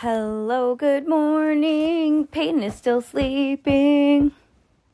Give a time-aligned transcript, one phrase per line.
[0.00, 2.26] Hello, good morning.
[2.26, 4.32] Peyton is still sleeping.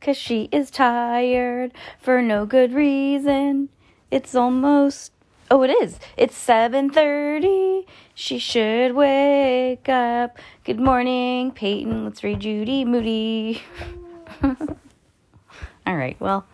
[0.00, 3.70] Cause she is tired for no good reason.
[4.12, 5.10] It's almost
[5.50, 5.98] Oh, it is.
[6.16, 7.84] It's 7:30.
[8.14, 10.38] She should wake up.
[10.62, 12.04] Good morning, Peyton.
[12.04, 13.60] Let's read Judy Moody.
[14.44, 16.16] All right.
[16.20, 16.46] Well,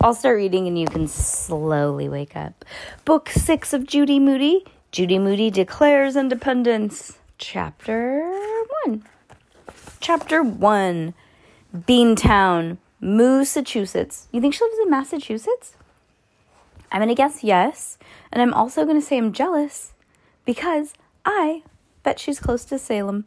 [0.00, 2.64] I'll start reading and you can slowly wake up.
[3.04, 4.64] Book 6 of Judy Moody.
[4.92, 7.18] Judy Moody declares independence.
[7.38, 8.22] Chapter
[8.86, 9.04] 1.
[10.00, 11.14] Chapter 1.
[11.76, 14.28] Beantown, Massachusetts.
[14.32, 15.76] You think she lives in Massachusetts?
[16.90, 17.98] I'm going to guess yes.
[18.32, 19.92] And I'm also going to say I'm jealous
[20.46, 20.94] because
[21.26, 21.62] I
[22.02, 23.26] bet she's close to Salem.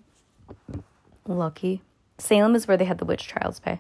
[1.28, 1.84] Lucky.
[2.18, 3.80] Salem is where they had the witch trials by.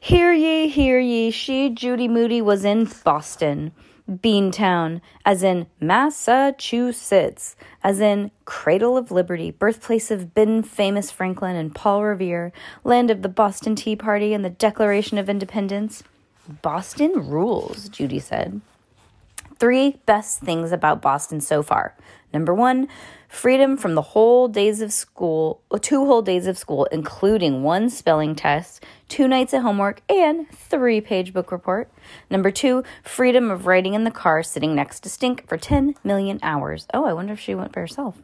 [0.00, 3.72] Hear ye, hear ye, she, Judy Moody, was in Boston.
[4.10, 11.74] Beantown, as in Massachusetts, as in Cradle of Liberty, birthplace of Ben famous Franklin and
[11.74, 12.52] Paul Revere,
[12.84, 16.02] land of the Boston Tea Party and the Declaration of Independence.
[16.60, 18.60] Boston rules, Judy said.
[19.58, 21.94] Three best things about Boston so far.
[22.32, 22.88] Number one,
[23.34, 28.34] freedom from the whole days of school, two whole days of school, including one spelling
[28.34, 31.90] test, two nights of homework, and three page book report.
[32.30, 36.38] Number two, freedom of riding in the car sitting next to Stink for 10 million
[36.42, 36.86] hours.
[36.94, 38.16] Oh, I wonder if she went by herself.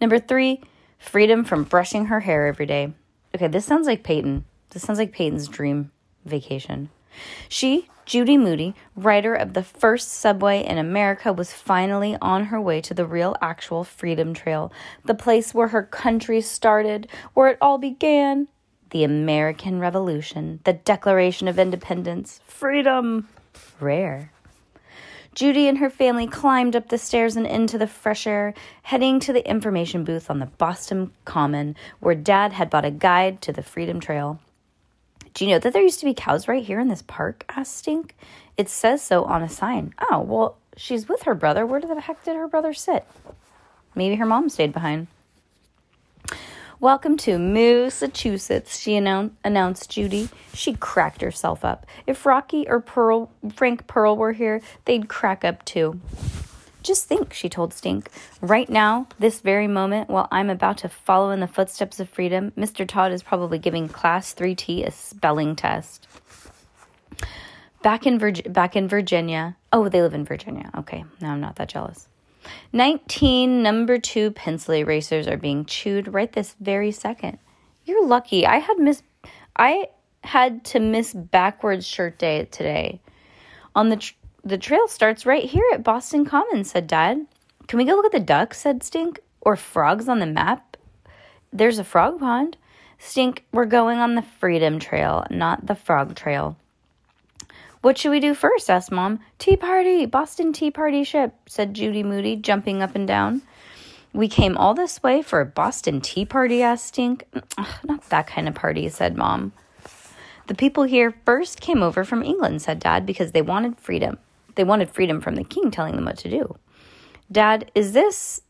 [0.00, 0.62] Number three,
[0.98, 2.92] freedom from brushing her hair every day.
[3.34, 4.44] Okay, this sounds like Peyton.
[4.70, 5.90] This sounds like Peyton's dream
[6.24, 6.90] vacation.
[7.48, 12.80] She, Judy Moody, writer of the first subway in America, was finally on her way
[12.82, 14.72] to the real, actual Freedom Trail,
[15.04, 18.48] the place where her country started, where it all began.
[18.90, 23.28] The American Revolution, the Declaration of Independence, freedom.
[23.80, 24.30] Rare.
[25.34, 28.54] Judy and her family climbed up the stairs and into the fresh air,
[28.84, 33.42] heading to the information booth on the Boston Common, where Dad had bought a guide
[33.42, 34.40] to the Freedom Trail.
[35.36, 37.44] Do you know that there used to be cows right here in this park?
[37.54, 38.16] asked Stink.
[38.56, 39.92] It says so on a sign.
[40.10, 41.66] Oh, well, she's with her brother.
[41.66, 43.04] Where the heck did her brother sit?
[43.94, 45.08] Maybe her mom stayed behind.
[46.80, 50.30] Welcome to Massachusetts, she annou- announced Judy.
[50.54, 51.84] She cracked herself up.
[52.06, 56.00] If Rocky or Pearl, Frank Pearl were here, they'd crack up too.
[56.86, 58.08] Just think, she told Stink.
[58.40, 62.52] Right now, this very moment, while I'm about to follow in the footsteps of freedom,
[62.56, 62.86] Mr.
[62.86, 66.06] Todd is probably giving Class 3T a spelling test.
[67.82, 68.18] Back in,
[68.52, 69.56] back in Virginia.
[69.72, 70.70] Oh, they live in Virginia.
[70.78, 72.06] Okay, now I'm not that jealous.
[72.72, 77.38] 19 number two pencil erasers are being chewed right this very second.
[77.84, 78.46] You're lucky.
[78.46, 79.02] I had miss
[79.56, 79.88] I
[80.22, 83.00] had to miss backwards shirt day today.
[83.74, 84.14] On the tr-
[84.46, 87.26] the trail starts right here at Boston Common, said Dad.
[87.66, 88.60] Can we go look at the ducks?
[88.60, 89.18] said Stink.
[89.40, 90.76] Or frogs on the map?
[91.52, 92.56] There's a frog pond.
[92.96, 96.56] Stink, we're going on the Freedom Trail, not the Frog Trail.
[97.82, 98.70] What should we do first?
[98.70, 99.18] asked Mom.
[99.40, 103.42] Tea party, Boston Tea Party ship, said Judy Moody, jumping up and down.
[104.12, 107.24] We came all this way for a Boston Tea Party, asked Stink.
[107.84, 109.52] Not that kind of party, said Mom.
[110.46, 114.18] The people here first came over from England, said Dad, because they wanted freedom.
[114.56, 116.56] They wanted freedom from the king telling them what to do.
[117.30, 118.42] Dad, is this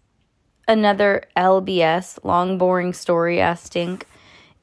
[0.66, 3.40] another LBS long boring story?
[3.40, 4.06] asked Stink.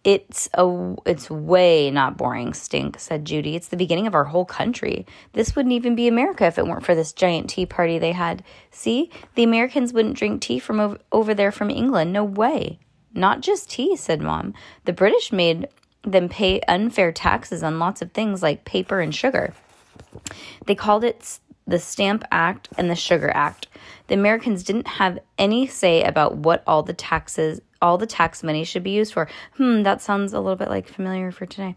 [0.04, 3.56] It's a it's way not boring, Stink, said Judy.
[3.56, 5.06] It's the beginning of our whole country.
[5.32, 8.44] This wouldn't even be America if it weren't for this giant tea party they had.
[8.70, 9.10] See?
[9.36, 12.12] The Americans wouldn't drink tea from over, over there from England.
[12.12, 12.80] No way.
[13.14, 14.54] Not just tea, said Mom.
[14.84, 15.70] The British made
[16.04, 19.54] them pay unfair taxes on lots of things like paper and sugar.
[20.66, 23.68] They called it the Stamp Act and the Sugar Act.
[24.08, 28.64] The Americans didn't have any say about what all the taxes, all the tax money
[28.64, 29.30] should be used for.
[29.58, 31.76] Hmm, that sounds a little bit like familiar for today.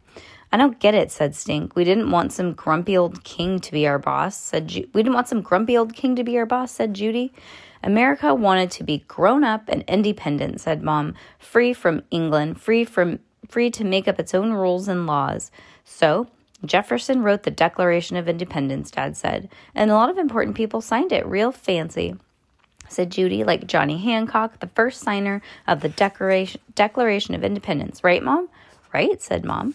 [0.52, 1.74] I don't get it, said Stink.
[1.74, 5.14] We didn't want some grumpy old king to be our boss, said Ju- We didn't
[5.14, 7.32] want some grumpy old king to be our boss, said Judy.
[7.82, 13.18] America wanted to be grown up and independent, said Mom, free from England, free from
[13.48, 15.50] free to make up its own rules and laws.
[15.84, 16.26] So,
[16.64, 21.12] Jefferson wrote the Declaration of Independence, Dad said, and a lot of important people signed
[21.12, 22.16] it real fancy.
[22.88, 28.02] said Judy, like Johnny Hancock, the first signer of the Declaration, Declaration of Independence.
[28.02, 28.48] Right, Mom?
[28.92, 29.74] Right, said Mom.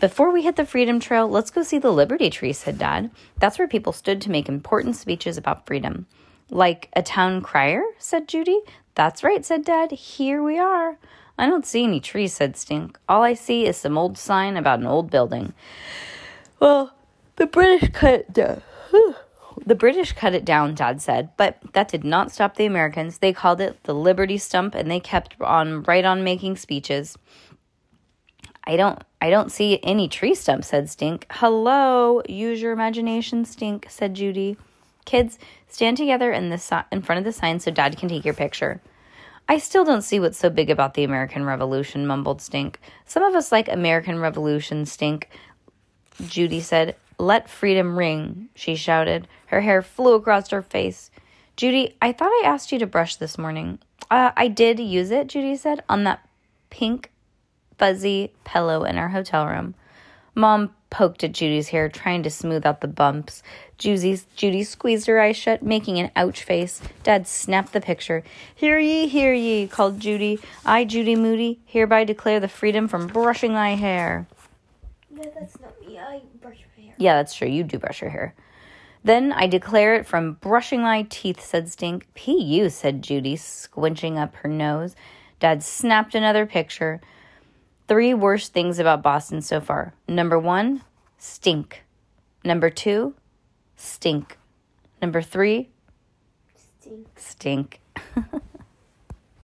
[0.00, 3.10] Before we hit the Freedom Trail, let's go see the Liberty Tree, said Dad.
[3.38, 6.06] That's where people stood to make important speeches about freedom.
[6.50, 8.60] Like a town crier, said Judy.
[8.94, 9.92] That's right, said Dad.
[9.92, 10.98] Here we are.
[11.38, 12.98] I don't see any trees, said Stink.
[13.08, 15.52] All I see is some old sign about an old building.
[16.60, 16.94] Well,
[17.36, 18.62] the British cut it down.
[19.64, 23.18] The British cut it down, Dad said, but that did not stop the Americans.
[23.18, 27.16] They called it the Liberty Stump and they kept on right on making speeches.
[28.64, 31.26] I don't I don't see any tree stumps, said Stink.
[31.30, 34.56] Hello, use your imagination, Stink, said Judy.
[35.04, 35.38] Kids,
[35.68, 38.34] stand together in the si- in front of the sign so Dad can take your
[38.34, 38.82] picture.
[39.48, 42.80] I still don't see what's so big about the American Revolution, mumbled Stink.
[43.04, 45.28] Some of us like American Revolution, Stink.
[46.24, 49.28] Judy said, Let freedom ring, she shouted.
[49.46, 51.10] Her hair flew across her face.
[51.56, 53.78] Judy, I thought I asked you to brush this morning.
[54.10, 56.26] Uh, I did use it, Judy said, on that
[56.70, 57.10] pink
[57.78, 59.74] fuzzy pillow in our hotel room.
[60.34, 63.42] Mom poked at Judy's hair, trying to smooth out the bumps.
[63.78, 66.80] Judy, Judy squeezed her eyes shut, making an ouch face.
[67.02, 68.22] Dad snapped the picture.
[68.54, 70.38] Hear ye, hear ye, called Judy.
[70.64, 74.26] I, Judy Moody, hereby declare the freedom from brushing thy hair.
[75.16, 75.98] No, that's not me.
[75.98, 76.94] I brush my hair.
[76.98, 77.48] Yeah, that's true.
[77.48, 78.34] You do brush your hair.
[79.02, 82.08] Then I declare it from brushing my teeth, said Stink.
[82.14, 84.96] P.U., said Judy, squinching up her nose.
[85.38, 87.00] Dad snapped another picture.
[87.88, 89.94] Three worst things about Boston so far.
[90.08, 90.82] Number one,
[91.18, 91.84] stink.
[92.44, 93.14] Number two,
[93.76, 94.38] stink.
[95.00, 95.68] Number three,
[96.80, 97.06] Stink.
[97.16, 97.80] stink.